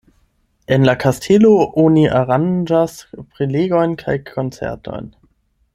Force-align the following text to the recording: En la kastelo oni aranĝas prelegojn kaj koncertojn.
En 0.77 0.85
la 0.89 0.95
kastelo 1.03 1.51
oni 1.83 2.07
aranĝas 2.21 2.95
prelegojn 3.35 3.95
kaj 4.05 4.17
koncertojn. 4.31 5.15